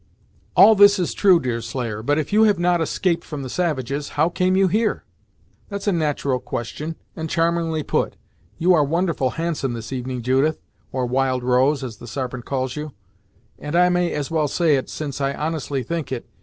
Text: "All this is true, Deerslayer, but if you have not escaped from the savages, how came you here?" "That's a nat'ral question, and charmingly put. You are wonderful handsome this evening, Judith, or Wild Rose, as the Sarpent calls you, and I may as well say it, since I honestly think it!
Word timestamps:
"All 0.55 0.73
this 0.73 0.97
is 0.97 1.13
true, 1.13 1.39
Deerslayer, 1.39 2.01
but 2.01 2.17
if 2.17 2.33
you 2.33 2.45
have 2.45 2.57
not 2.57 2.81
escaped 2.81 3.23
from 3.23 3.43
the 3.43 3.51
savages, 3.51 4.09
how 4.17 4.29
came 4.29 4.55
you 4.55 4.67
here?" 4.67 5.03
"That's 5.69 5.85
a 5.85 5.91
nat'ral 5.91 6.39
question, 6.39 6.95
and 7.15 7.29
charmingly 7.29 7.83
put. 7.83 8.15
You 8.57 8.73
are 8.73 8.83
wonderful 8.83 9.29
handsome 9.37 9.73
this 9.73 9.93
evening, 9.93 10.23
Judith, 10.23 10.59
or 10.91 11.05
Wild 11.05 11.43
Rose, 11.43 11.83
as 11.83 11.97
the 11.97 12.07
Sarpent 12.07 12.45
calls 12.45 12.75
you, 12.75 12.93
and 13.59 13.75
I 13.75 13.89
may 13.89 14.11
as 14.11 14.31
well 14.31 14.47
say 14.47 14.75
it, 14.75 14.89
since 14.89 15.21
I 15.21 15.35
honestly 15.35 15.83
think 15.83 16.11
it! 16.11 16.25